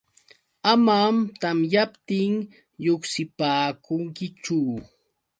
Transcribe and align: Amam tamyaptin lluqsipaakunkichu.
Amam 0.71 1.15
tamyaptin 1.41 2.33
lluqsipaakunkichu. 2.83 4.57